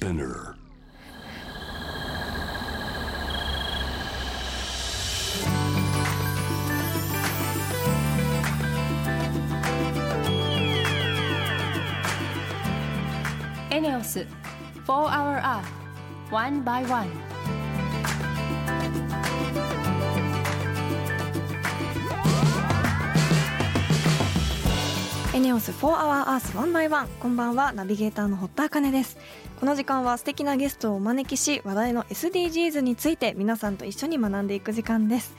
[0.00, 0.56] Spinner.
[13.70, 14.24] ENEOS
[14.86, 15.68] 4 Hour Earth
[16.30, 17.29] One by One
[25.40, 29.16] ネオス4 Hour Earth 1 by 1こんばんはナビゲーターの堀田茜です。
[29.58, 35.34] この時間は素敵なゲストをお招きし話題の SDGs について皆さんと一緒に学んでいく時間です、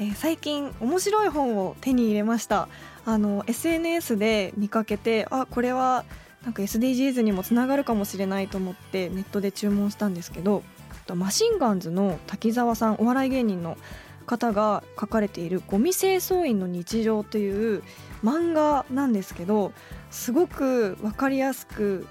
[0.00, 2.68] えー最近面白い本を手に入れました。
[3.04, 6.04] あの SNS で見かけてあこれは
[6.42, 10.64] なんか SDGs にもつながるかもしれないと思ってネットで注文したんですけど
[11.14, 13.76] マシンガンズの滝沢さんお笑い芸人の
[14.26, 17.82] 方が書かれている「ゴミ清掃員の日常」という
[18.24, 19.72] 漫画なんですけど
[20.10, 22.06] すごく分かりやすく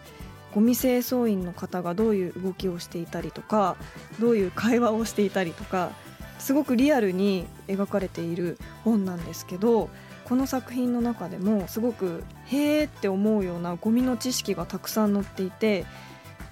[0.54, 3.76] ゴミ清掃員の方がどういう動きをしていたりとか
[4.20, 5.92] どういう会話をしていたりとか
[6.40, 9.90] すごくリアルに描かれている本なんですけど
[10.24, 15.86] この作品の中でもすごくへーって思うようなゴミの知識がたくさん載っていて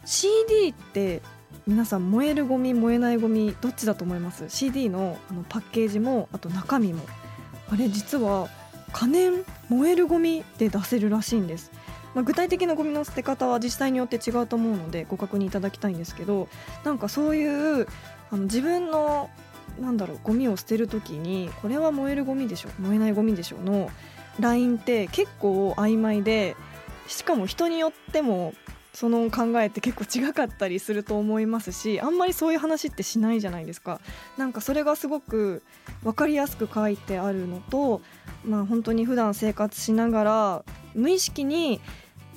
[0.06, 1.22] CD って
[1.68, 7.06] 皆さん燃えるゴミ燃えないゴミどっちだと思います？CD のあのパッケージもあと中身も。
[7.72, 8.50] あれ実は
[8.92, 11.72] 可燃燃えるゴミで出せるらしいんです、
[12.14, 16.48] まあ、具体的なゴミの捨て方は自治体によって違うと思うのでご確認いただきたいんですけど
[16.84, 17.88] なんかそういう
[18.32, 19.30] あの自分の
[19.80, 23.90] なんだろうゴミを捨てる時にこれは燃えるゴミでしょ燃えないゴミでしょの
[24.40, 26.56] ラインって結構曖昧で
[27.08, 28.54] しかも人によっても
[28.94, 34.00] その考えって結構違かったりすると思いますしあんまりそういう話ってしないじゃないですか。
[34.38, 35.64] なんかそれがすごく
[36.04, 38.02] 分かりやすく書いてあるのと
[38.46, 41.82] まあ本当に普段生活しながら無意識に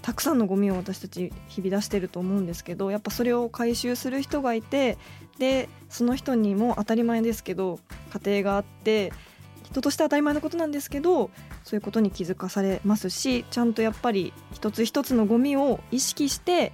[0.02, 4.98] たくさんのゴミを私たち日々出してると思うんですけどやっぱそれを回収する人がいて
[5.38, 7.80] でその人にも当たり前ですけど
[8.24, 9.12] 家庭があって
[9.66, 11.30] 人として当たり前のことなんですけど
[11.64, 16.72] そういうことに気づかされますしちゃんとやっぱり一つ一つのゴミを意識して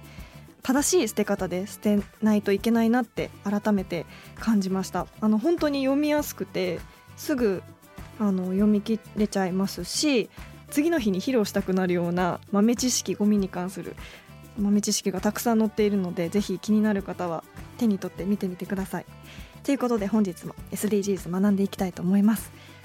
[0.61, 4.05] 正しい捨て方で捨てないといけないなって改めて
[4.39, 5.07] 感じました。
[5.19, 6.79] あの本当に読みやすくて
[7.17, 7.61] すぐ
[8.19, 10.29] あの読み切れちゃいますし
[10.69, 13.95] 次の日に披露したくなるような豆知識ゴミに関する
[14.57, 17.43] 豆知識がたくさん載っているのでぜひ気になる方は
[17.77, 19.05] 手に取って見てみてください。
[19.63, 22.51] ということで本日も SDGs 学んでいきたいと思います。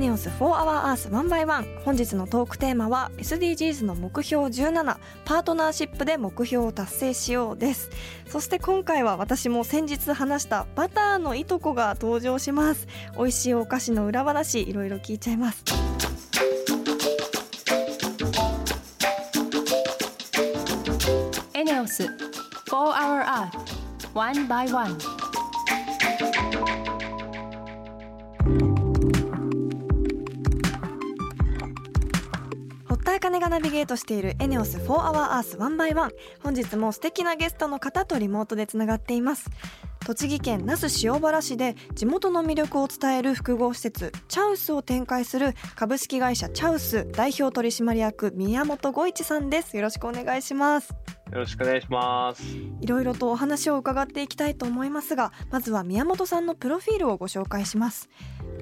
[0.00, 1.44] ネオス4 Hour Earth 1 by
[1.84, 4.96] 本日のトークテーマは SDGs の目標17
[5.26, 7.90] パートナーシップで目標を達成しようです。
[8.26, 12.88] そして今回は私も先日話したバターのいとこが登場します。
[13.18, 15.62] 美味しいお菓子の裏話いろいろ聞いちゃいます。
[21.52, 22.08] エネオス4
[22.70, 23.50] Hour Earth
[24.14, 26.89] 1 by 1
[33.20, 36.10] 茜がナビゲートしているエネオス4 Hour Earth 1 by 1
[36.42, 39.50] 本日も素敵なゲストの方とリモートでつながっています
[40.06, 50.94] 栃木県那須塩原市で地元の魅力を伝える複合施設チャウスを展開する株式会社チャウス代表取締役宮本五一さんですよろしくお願いします
[51.32, 52.42] よろしくお願いします。
[52.80, 58.08] いろいろとお話を伺っていきたいと思いますがまずは宮本さんのプロフィールをご紹介します。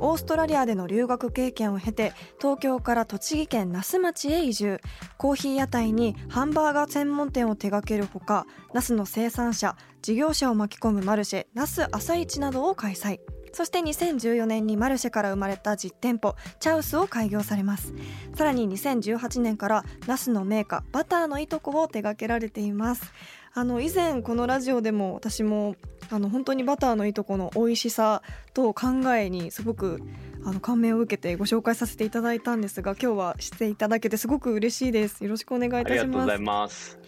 [0.00, 4.80] オーストラリアでの留学経験を経て東京から栃木県那須町へ移住。
[5.16, 13.18] コーヒー屋台にハンバーガー専門店を手掛けるほか那須の生産者事業者を巻き込むマルシェ那須朝市などを開催。
[13.52, 17.92] そして2014年にマルシェから生まれた実店舗チャウスを開業されます。
[18.34, 23.12] さらに2018年からナスのメーカーバターのいとこを手掛けられています。
[23.54, 25.74] あの以前このラジオでも私も
[26.10, 28.22] あの本当にバターのいとこの美味しさ
[28.54, 30.00] と考えにすごく
[30.44, 35.24] あの感銘を受けてご紹介させていただいたんですが今日はしていただけてすごく嬉しいです。
[35.24, 36.98] よろしくお願いいたします。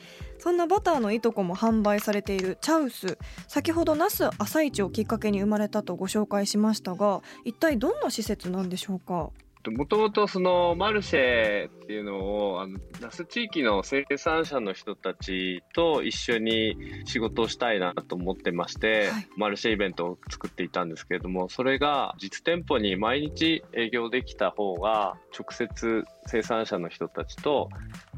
[0.40, 3.18] そんなバターのいとこも販売されているチャウス。
[3.46, 9.30] 先ほど那須朝市をきっかけに生まれたとご紹介しましたが一体どんな施設なんでしょうか？
[9.68, 27.68] もともとそのマルシェっていうのをあの那須地域の生産者の人たちと一緒に仕事をしたいなと思ってまして、はい、マルシェイベントを作っていたんですけれどもそれが実店舗に毎日営業できた方が直接生産者の人たちと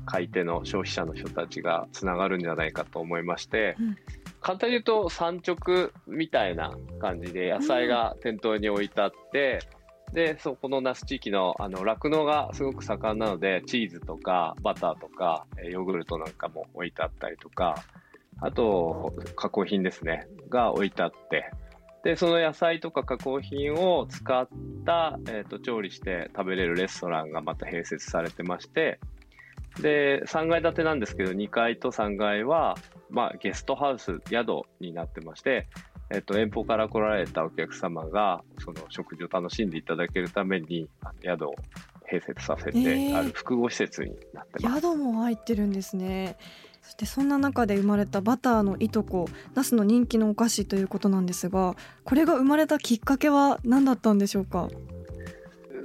[0.07, 3.97] 買い手の消費者の人たちがつながるんじゃないかと思いまして、うん、
[4.41, 9.82] 簡単に言うと産直みたいな感じで野菜が店頭に置いてあって、うん、
[10.13, 17.83] でそこの那須地域の酪農がすごく盛んなのでチーズとかバターとかヨーグルトなんかも置いてあったりとか
[18.41, 21.51] あと加工品ですねが置いてあって
[22.05, 24.49] でその野菜とか加工品を使っ
[24.85, 28.99] た、えーと調理して食べれるレストランがまた併設されてまして
[29.81, 32.77] で、3階建てなんですけど、2階と3階は、
[33.11, 35.67] まあ、ゲストハウス、宿になってまして、
[36.15, 40.89] えっと、遠方から来られたお客様が、その食事を楽しんでいただけるために、
[41.25, 41.55] 宿を
[42.11, 44.81] 併設させて、ある複合施設になってます。
[44.83, 46.37] 宿も入ってるんですね。
[46.83, 54.69] そしてそんな中で生まれたバターのいとこ、ナスの人気のお菓子ということなんですが、これが生まれたきっかけは何だったんでしょうか？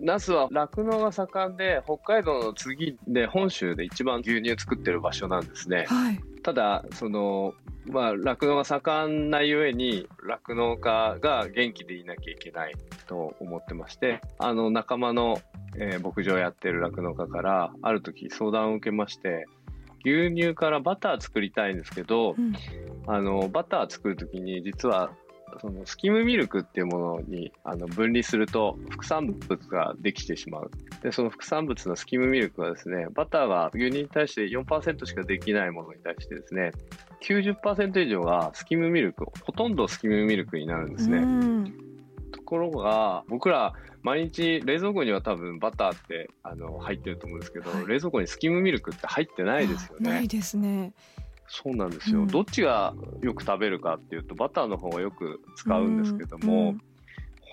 [0.01, 5.85] 那須は酪農が盛んで北海道の次で本州で一番牛乳作ってる場所なんですね。
[5.87, 7.53] はい、ただその
[7.89, 12.75] まあ酪農が盛んなゆえに酪農家が元気でいなきゃいけない
[13.07, 15.39] と思ってましてあの仲間の、
[15.77, 19.45] えー、牧場やってる酪農家からある時相談を受けまして
[20.05, 22.53] 牛乳からバター作りたいんですけど、うん、
[23.07, 25.11] あのバター作る時に実は
[25.59, 30.71] そのスキムミルクっていうものにあの分離すると副産物ができてしまう。
[31.01, 36.71] で、その副産物のスキムミルクはですね、バターが牛乳に対して4%しかできないものに対してですね、
[37.21, 41.71] 90%以上がスキムミルク、ほとんどスキムミルクになるんですね。
[42.31, 43.73] ところが、僕ら
[44.03, 50.09] 毎日冷蔵庫には多分バターってあの入ってると思うんですけど、はい、冷蔵庫にスキムミルクって入ってないですよね。
[50.09, 50.93] ないですね。
[51.49, 56.81] そうなんですよ、うん、どっちがよく食べるかっていうとバターの方がよく使うんですけども、うんうん、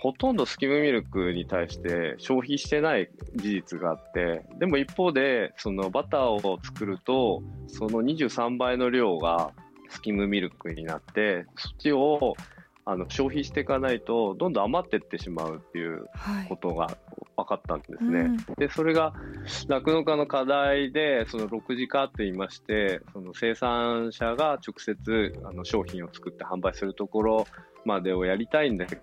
[0.04, 9.52] ほとんどスキムミルクに対して消費してない事実があってでも一方でそのバターを作るとその23倍の量が
[9.88, 12.34] スキムミルクになってそっちを
[12.84, 16.04] あの消費していかないとどんどん余っていってしまうっていう
[16.50, 16.98] ことが
[17.38, 18.20] 分かったんですね。
[18.20, 19.14] うん、でそれが
[19.68, 27.46] 酪農家の課題でその6次化って言いましてその生産者が直接あの商品を作って販売するところ
[27.86, 28.98] までをやりたいんだけ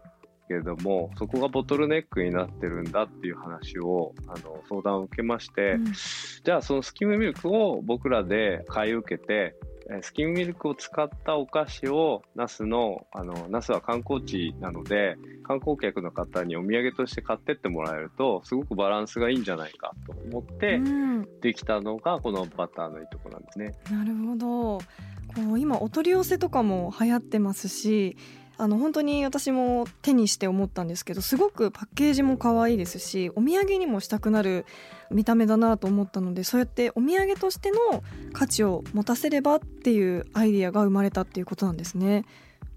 [0.54, 5.86] れどもそこがボトルネックになってるんだっていう話をあの相談を受けまして、うん、
[6.44, 9.56] じゃあそのスキムミルクを僕らで買い受けて
[10.02, 20.80] スキムミルクを使ったお菓子を那須の、あの、那須は観光地なので、観光客の方にお土産として買ってってもらえると、すごくバランスがいいんじゃないかと思って、
[21.42, 23.74] できたのがこのバターのいいとこなんですね。
[23.92, 24.78] なるほど。
[25.36, 28.18] こう今お取り寄せとかも流行ってますし
[28.62, 34.68] あの本当に私も手にして思ったんですけどすごくパッケージも可愛いですしお土産にもしたくなる
[35.10, 38.04] 見た目だなと思ったのでそうやってお土産としての
[38.34, 42.24] 価値を持たせればっていうアイディアが生まれたっていうことなんですね。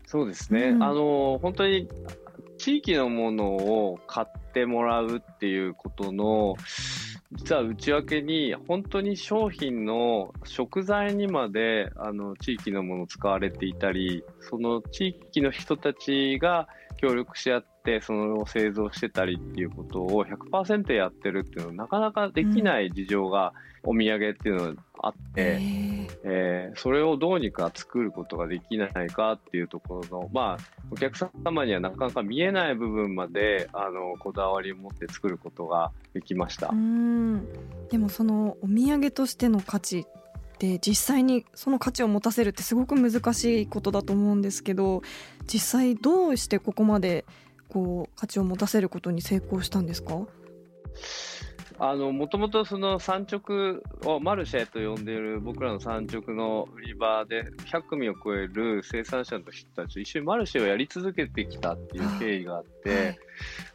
[0.07, 1.87] そうですね、うん、あの本当に
[2.57, 6.55] 地域のものを買ってもらうっていうことの
[7.37, 23.53] 実は内訳に本当に商品の食材にまであの地域のもの使われていたりその地域の人たちが協力し合ってそのを製造してたりっていうことを100%やってるっていうのはなかなかできない事情が
[23.85, 36.69] お土産っていうのはあって、うん、えー、それをどうにか作ることができないかっていうところのまあお客様にはなかなか見えない部分まであのこだわりを持って作ることができました。
[37.91, 40.07] でもそのお土産としての価値
[40.59, 45.03] で実際にその価値を持たせるってすごく難しいことだと思うんですけど
[45.53, 47.25] 実際どうしてここまで
[47.69, 50.27] こう価値を持たせることに成功したんですか？
[51.81, 63.19] あの、もともとその産直をマルシェと呼んでいる僕らの産直の売り場で100組を超える生産者の人たちと一緒にマルシェをやり続けてきたっていう経緯があって、はい、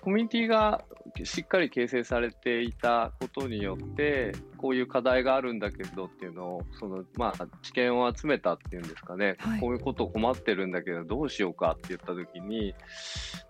[0.02, 0.86] コミュニティが
[1.26, 12.76] しっかり形成されていたことによって、こういう課題があるんだけどっていうのを、その、まあ、知見を集めたっていうんですかね、はい、こういうことを困ってるんだけど、どうしようかって言ったときに、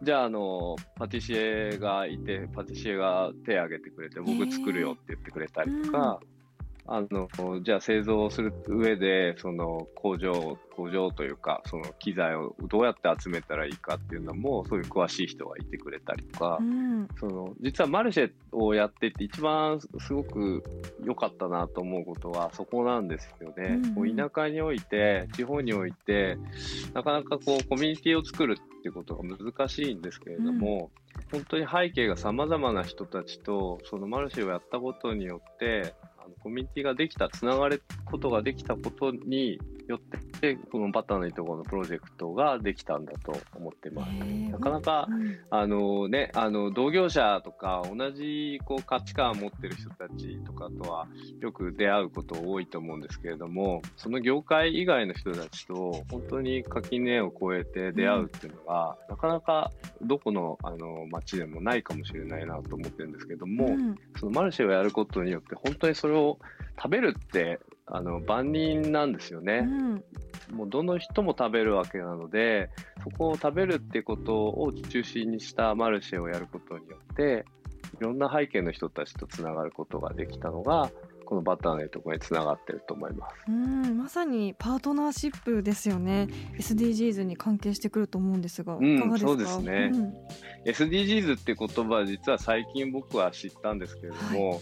[0.03, 6.19] じゃあ、あの、パティシエがいて、パティシエが手を挙げてくれて、僕作るよって言ってくれたりとか、
[6.91, 7.29] あの、
[7.61, 20.63] じゃあ製造する上で、その工場、工場というか、その機材をどうやって集めたらいいかっていうのも、そういう詳しい人がいてくれたりとか、うん、その、実はマルシェをやってて一番すごく
[21.03, 23.79] 良かったなと思うことはそこなんですよね。
[23.95, 26.37] うん田舎において、地方において、
[26.93, 30.89] なかなかこうコミュニティを作るっていうことが難しいんですけれども、
[31.31, 35.93] うん、本当に背景が様々な人たちと、そのマルシェをやったことによって、
[36.39, 44.11] コミュニティができた、つながることができたことによって、このバターのいところのプロジェクトができたんだと思ってます。
[44.51, 45.07] なかなか、
[45.49, 51.07] あのね、あの、同業者とか同じこう価値観を持ってる人たちとかとは
[51.39, 66.37] よく出会うこと多いと思うんですけれども、その業界以外の人たちと本当に垣根を越えて出会うっていうのが、うん、なかなかどこのあの街でもないかもしれないなと思ってるんですけども、うん、そのマルシェをやることによって本当にそれを
[66.77, 67.59] 食べるって
[67.91, 70.03] あの万人なんですよね、うん、
[70.55, 72.69] もうどの人も食べるわけなので
[73.03, 77.45] そこを食べるってことを中心にしたマルシェをやることによって
[77.99, 80.91] いろんな背景の人たちとつながることができたのが
[81.25, 83.35] このバターのところにつながってると思います。
[83.47, 83.97] うん。
[83.99, 86.27] まさにパートナーシップですよね。
[86.57, 90.13] SDGs に関係してくると思うんですが、うん、そうですね、うん、
[90.65, 94.59] SDGs って言葉実は最近僕は知ったんですけれども、はい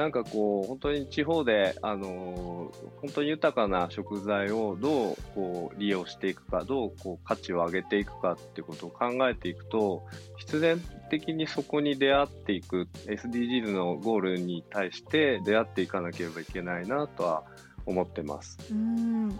[0.00, 10.06] なんかこう、本当に地方で、あの本当に豊かな食材をどうこう利用していくか、どうこう価値を上げていくかってことを考えていくと、
[10.38, 10.80] 必然
[11.10, 17.44] 的にそこに出会っていく、SDGs のゴールに対して出会っていかなければいけないなとは
[17.84, 18.56] 思ってます。
[18.70, 19.38] うん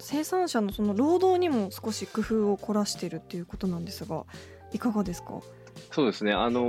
[0.00, 4.24] 生産者のその労働にも少し工夫を凝らしているっていうことなんですが、
[4.72, 5.40] いかがですか？
[5.90, 6.60] そうですね、あの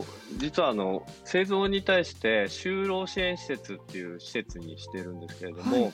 [0.00, 0.04] ー、
[0.36, 5.92] 実はあの製造に対して就労支援施設っていう施設にしてるんですけれども、はい、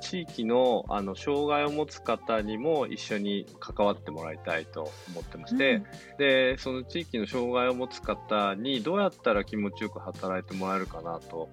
[0.00, 5.84] 地域のあの障害を持つ方にも一緒に関わってもらいたいと思ってまして、うん、
[6.18, 11.48] でその地域の障害を持つ方にどうやったら気持ちよく働いてもらえるかなと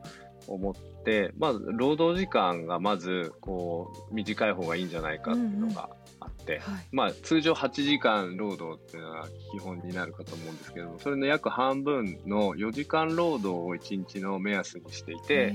[0.48, 5.90] 思って、まあ、労働時間がまずこう短い方がいいんじゃないかっていうのが
[6.22, 15.54] あって、はい、まあ、通常8時間労働っていうのが基本になるかと思うんですけどもそれの約半分の4時間労働を1日の目安にしていて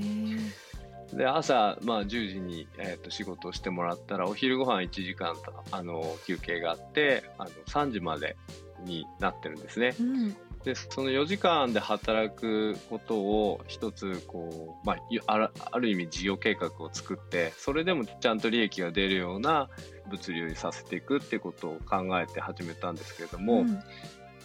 [1.13, 5.35] で朝、まあ、10時に、えー、と仕事をしてもらったらお昼ご飯1時間
[5.71, 8.35] あの休憩があってあの3時まで
[8.83, 9.95] になってるんですね。
[9.99, 14.97] うんで、その4時間で働くことを一つ、こう、ま
[15.27, 19.69] あ、ある意味事業計画を作って、それでもちゃんと利益が出るような
[20.09, 23.79] 物流にさせていくってことを考えて始めたんですけれども、うん、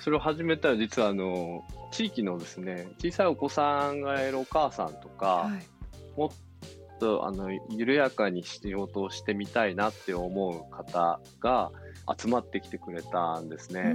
[0.01, 11.71] それを始めたら実はあの地域のですね小さいお子さんがいるお母さんとか、はい、もっとあの緩やかに仕事をしてみたいなって思う方が
[12.17, 13.95] 集まってきてくれたんですね。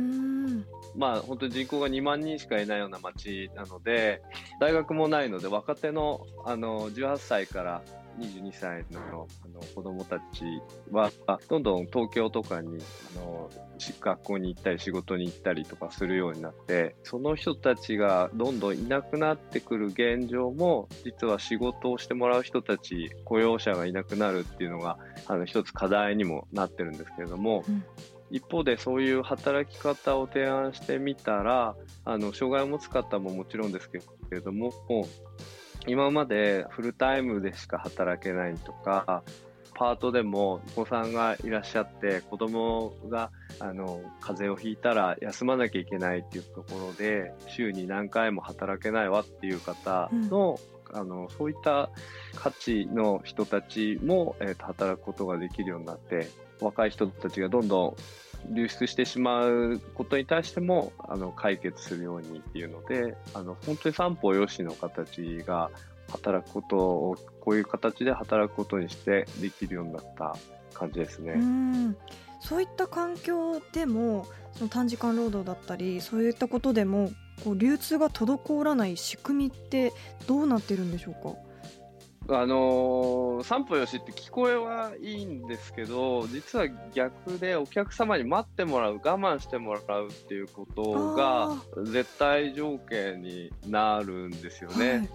[0.98, 4.22] まあ本当に人口が2万人しかいないような町なので
[4.60, 7.82] 大学もないので若手のあの18歳から
[8.20, 10.44] 22歳のあの子供たち
[10.92, 11.12] は、
[11.50, 12.80] どんどん東京とかに
[13.16, 13.50] あの
[14.00, 27.84] 学校に行ったり仕事に行ったりとかするようになって、その人たちがどんどんいなくなってくる現状も、実は仕事をしてもらう人たち、雇用者がいなくなるっていうのが、あの一つ課題にもなってるんですけれども、うん。
[28.30, 34.00] 一方でそういう働き方を提案してみたら、あの、障害を持つ方ももちろんですけ
[34.32, 34.72] れども、
[35.88, 39.24] 今までフルタイムでしか働けないとか、
[39.78, 43.30] パートでもお子さんがいらっしゃって子供が
[43.60, 51.92] あの風邪をひいたら休まなきゃいけないっていうところで週に何回も働けないわっていう方のうん、あのそういった
[52.36, 56.28] 価値の人たちも、えー、と働くことができるようになって
[56.62, 57.96] 若い人たちがどんど
[58.50, 65.72] ん流出してしまうことに対してもあの解決するようにっていうのであの本当に三方よしの形が
[66.12, 70.36] 働くことをこういう形で働くことにしてできるようになった
[70.74, 71.34] 感じですね。
[71.34, 71.98] うん
[72.40, 77.12] そういった環境でもその短時間労働だったりそういったことでも
[77.44, 79.92] こう流通が滞らない仕組みって
[80.28, 81.36] どうなってるんでしょうか？
[82.30, 91.56] あのー、散歩よしって聞こえはいいんですけど実は逆でお客様に待ってもらう我慢してもらうっていうことが
[91.86, 94.90] 絶対条件になるんですよね。
[94.90, 95.10] はい、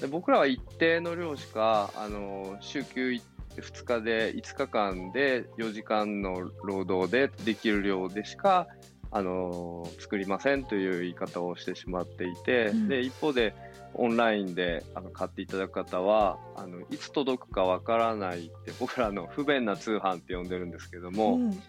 [0.00, 3.20] で僕らは一定の量しか、あのー、週休
[3.56, 8.66] 2日で5日間で4時間の労働でできる量でしか
[9.12, 13.54] あのー、作りませんという言い方をしてしまっていて、うん、で一方で
[13.94, 21.62] オンラインであの買っていただく方はあのいつ届くかわからないって僕らの不便な通販って呼んでるんですけども、うん、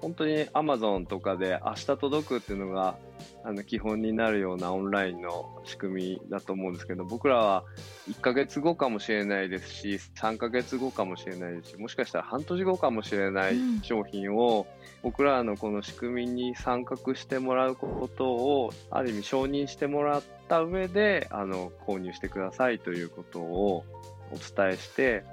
[0.00, 2.96] 本当にアマゾンとかで明日届くっていうのが
[3.44, 7.64] あの基本になるようなオンラインの仕組みだと思うんですけど僕らは
[8.08, 14.66] 1ヶ月後かもしれないですし3ヶ月後かもしれないですしもしかしたら半年後かもしれない商品を、
[15.02, 23.84] 僕らのこの仕組みに参画してもらうことをある意味承認してもらった上であの購入してくださいということを
[24.32, 25.24] お伝えして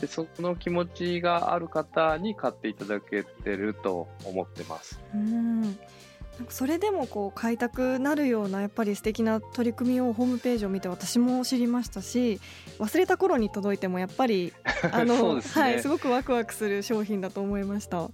[0.00, 5.00] でその気持ちがある方に買っていただけてると思ってます。
[5.14, 5.78] うん
[6.48, 12.40] それでもこう買いたくなるようなやっぱり素敵な取り組みをホームページを見て私も知りましたし
[12.78, 14.54] 忘れた頃に届いてもやっぱり
[14.90, 18.04] あの、 ね、はい、すごくワクワクする商品だと思いました。
[18.04, 18.10] あ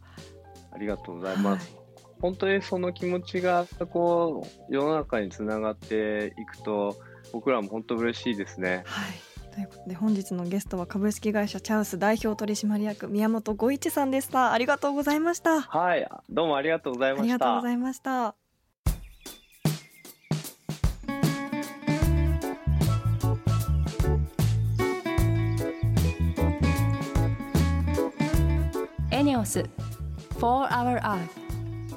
[0.77, 1.73] りがとうございます。
[1.73, 1.86] はい、
[2.21, 6.97] 本当にその気持ちがこう世の中につながっていくと
[7.33, 8.83] 僕らも本当嬉しいですね。
[8.87, 9.15] はい。
[9.55, 14.53] ということで本日のゲストは株式会社チャウス代表取締役宮本五一さんでした。
[14.53, 15.63] ありがとうございました。
[15.63, 16.07] はい。
[16.29, 17.23] どうもありがとうございました。
[17.23, 18.35] ありがとうございました
[29.11, 29.65] エネオス
[30.39, 31.46] For Our Earth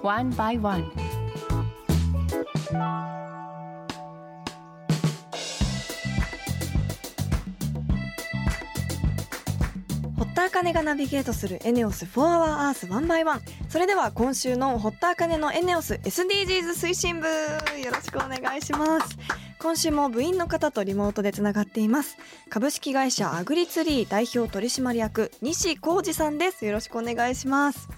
[0.02, 0.92] One by One.
[10.18, 19.18] 堀田茜がナビゲートするエネオス4 Our Earth One by One それでは今週の堀田茜のエネオス SDGs 推進部よろしくお願いします。
[19.62, 22.16] 今週も部員の方とリモートでつながっています。
[22.50, 26.66] 株式会社アグリツリー代表取締役西浩二さんです。
[26.66, 27.90] よろしくお願いします。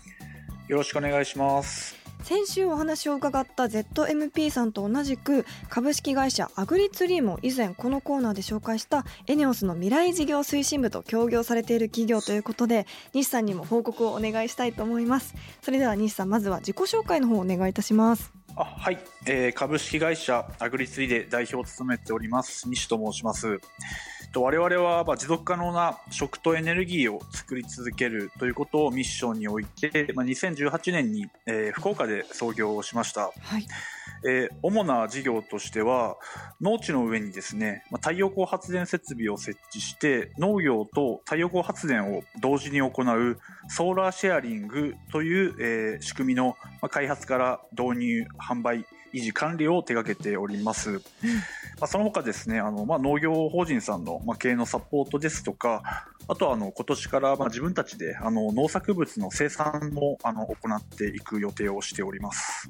[0.71, 1.99] よろしくお願いします。
[2.23, 15.35] 先週お話を伺った ZMP さんと同じく株式会社アグリツリーも以前このコーナーで紹介したエネオスの未来事業推進部と協業されている企業ということで西さんにも報告をお願いしたいと思います。
[15.61, 18.31] それでは西さんまずは自己紹介の方をお願いいたします。
[18.55, 23.59] あはい、えー、株式会社アグリツリーで代表を務めております西と申します
[24.31, 33.31] と我々はま持続可能な食とエネルギーを作り続けるということをミッションにおいて、まあ、2018年に、え、福岡で創業をしました。
[33.39, 33.67] はい
[34.23, 36.17] えー、主な事業としては
[36.59, 42.91] 農地の上にですね、ま、太陽光発電設備を設置して農業と太陽光発電を同時に行う
[43.67, 46.55] ソーラーシェアリングという、えー、仕組みの
[46.89, 50.91] 開発から導入販売維持管理を手掛けております。
[50.91, 50.99] ま
[51.81, 62.69] あ、その他ですね、あの、まあ、農業法人さんの、まあ、経営のサポートですとか、あとはあの今年からまあ自分たちであの農作物の生産もあの行っていく予定をしております。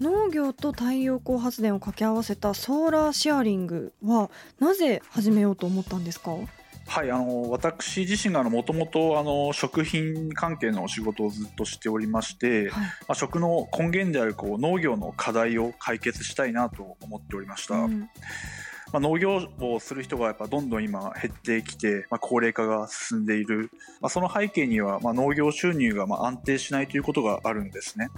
[0.00, 6.32] 農業と太陽光発電を掛け合わせたソーラーシェアリングはなぜ始めようと思ったんですか？
[6.86, 17.76] はい、あの私自身がもともと食品関係のお仕事をずっとしておりまして、はい、まあ、食の根源であるこう農業の課題を解決したいなと思っておりました。
[17.76, 18.10] うん
[18.92, 23.70] まあ、農業をする人がやっぱどんどん今減ってきて、まあ、高齢化が進んでいる、
[24.02, 28.10] まあ、その背景にはまあ農業収入がまあ安定しないということがあるんですね。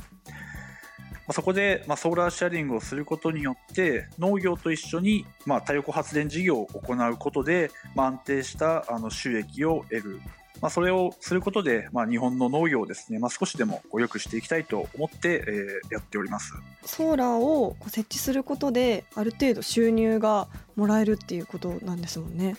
[1.27, 10.21] まあ、そこで、まあ、ソーラーシェアリングをすることによって農業と一緒に、まあ、太陽光発電事業を行うことで、まあ、安定したあの収益を得る。
[10.61, 22.57] まあ、それをすることで、まあ、日本の農業をですね、まあ、少しでも良くしていきたいと思って、えー、やっておりますソーラーを設置することである程度収入がもらえるっていうことなんですもんね。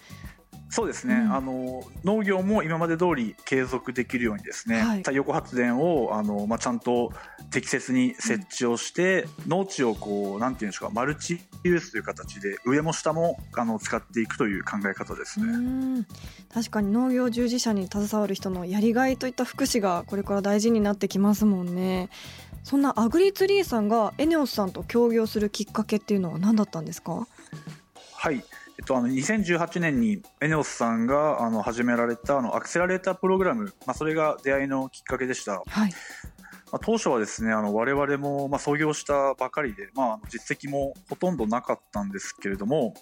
[0.76, 7.14] そうですね、うん、あの農業も今まで通り継続できるようにですね、はい、太陽光発電をあの、まあ、ちゃんと
[7.50, 16.06] 適切に設置をして、うん、農地をこうなんていうんでしょうかマルチユースという形で上も下もあの使っていくという考え方ですね。
[16.54, 22.10] 確かに農業従事者に携わる人のやりがいといった福祉がこれから大事になってきますもんね。
[22.64, 27.28] そんなアグリツリーさんがエネオスさんと協業するきっかけっていうのは何だったんですか？
[28.16, 28.44] はい
[28.78, 35.64] えっと、あの2018年にエネオスさんがあの始められたあのアクセラレータープログラム、まあ、それが出会いのきっかけでした。
[35.66, 35.92] はい。
[36.72, 42.96] まあ、当初はですね、あの我々もまあ創業したばかりで、まあ、実績もほとんどなかったんですけれども、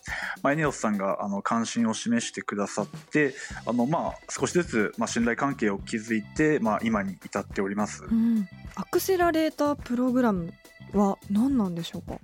[0.43, 3.33] まあ、エネオスさんがあの関心を示してくださって、
[3.65, 10.53] あのまあ少しずつまあ信頼関係を築いて、まあ、今に至っております、うん、アクセラレータープログラム
[10.93, 12.19] は何なんでしょうか？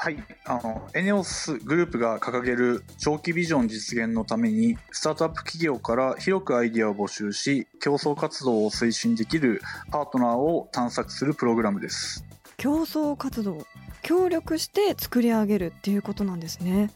[0.00, 12.24] はい、あのエネオスグループが掲げる長期ビジョン実現のためにスタートアップ企業から広くアイデアを募集し競争活動を推進できるパートナーを探索するプログラムです。
[12.58, 13.66] 競争活動。
[14.02, 16.92] 協力して作り上げるっていうことなんですね。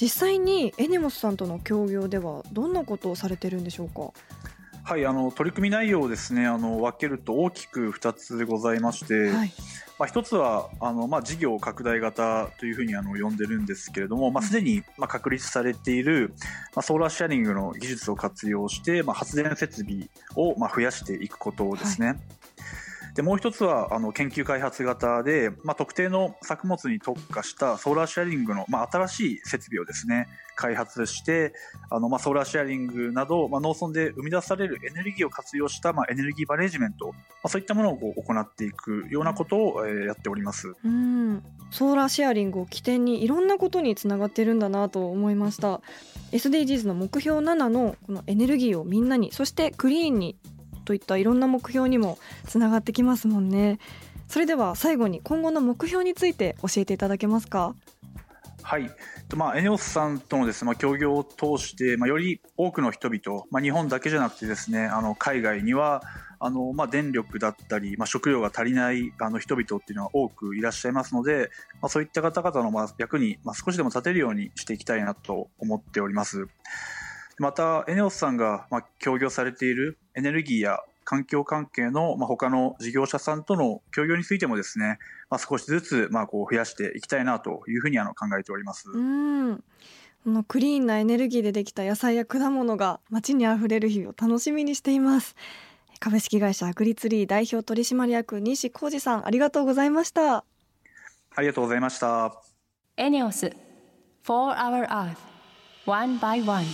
[0.00, 4.12] 実際にエネモスさんとの協業ではどんなことをされてるんでしょうか？
[4.84, 9.52] はい、あの取り組み内容をですねあの分けると大きく2つございまして、はい、
[9.98, 16.34] まあ、1つはあの、まあ、事業拡大型というふうにあの呼んでるんですけれども、まあ、すでに、まあ、確立されている、
[16.74, 22.08] まあ、ソーラーシェアリングの技術を活用して、まあ、発電設備を、まあ、増やしていくことですね。
[22.08, 22.18] はい
[23.14, 31.54] でもう一つはあの研究開発型で、まあ、特定の作物に特化したソーラーシェアリングの、まあ、新しい設備をですね開発して
[31.90, 40.74] あの、まあ、ソーラーシェアリングなど、まあ、農村で生み出されるエネルギーを活用した、まあ、エネルギーマネジメント、まあ、そういったものをこう行っていくようなことを、えー、やっております。
[40.84, 41.42] うん。
[41.70, 45.80] ソーラーシェアリングを起点にいろんなことにつながってるんだなと思いました。
[46.32, 50.36] SDGs の目標7のこのエネルギーをみんなにそしてクリーンに
[50.84, 53.78] といったいろんな目標にもつながってきますもんね。
[54.28, 57.74] それでは最後に今後の目標について教えていただけますか？
[58.62, 58.90] はい、
[59.36, 66.02] まあ、エネオスさんとのです、ね、まあ、協業を通して、まあ、より多くの人々、まあ、日本だけじゃなくてですねあの海外には
[66.40, 71.50] あの、まあ、電力だったり、まあ、食料が足りないあの人々っていうのは多くいらっしゃいますので、
[71.82, 76.48] まあ、そういった方々のまあ役に、まあ、少しでも立てるようにしていきたいなと思っております。
[77.38, 84.98] また、エネオスさんがまあ協業されているエネルギーや環境関係の、まあ、他の事業者さんとの協業についてもですね、
[85.30, 88.88] まあ、少しずつ、まあ、こう増やしていきたいなというふうにあの考えております。
[88.90, 89.64] うん。
[90.24, 95.36] このクリーンなエネルギーでできた野菜や果物が街にあふれる日を楽しみにしています。
[96.00, 100.44] 株式会社アグリツリー代表取締役西浩二さんありがとうございました。
[101.36, 102.42] ありがとうございました。
[102.96, 103.54] エネオス
[104.22, 105.16] For Our Earth
[105.86, 106.64] One by One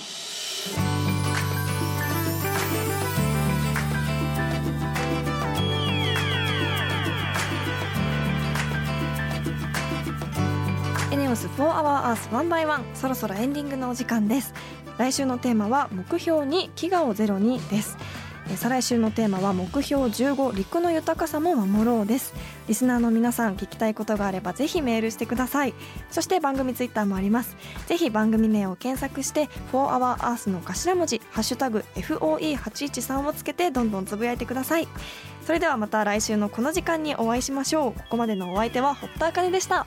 [11.12, 14.54] オス4 Hour Earth 1 by 1そろそろエンディングのお時間です。
[14.96, 17.96] 来週のテーマは目標に飢餓をゼロにです。
[18.56, 22.32] 再来週のテーマは目標15陸の豊かさも守ろうです。
[22.68, 25.74] リスナーの皆さん聞きたいことがあればぜひメールしてください。
[26.10, 27.56] そして番組ツイッターもあります。
[27.86, 34.88] ぜひ番組名を検索して4 Hour Earth の頭文字ハッシュタグ FOE813 をつけてどんどんつぶやいてください。
[35.44, 37.92] それではまた来週のこの時間にお会いしましょう。
[37.92, 39.86] ここまでのお相手は堀田茜でした。